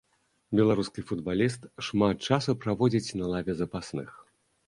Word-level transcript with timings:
Беларускі 0.59 1.03
футбаліст 1.09 1.67
шмат 1.89 2.25
часу 2.29 2.57
праводзіць 2.63 3.15
на 3.19 3.25
лаве 3.35 3.53
запасных. 3.61 4.09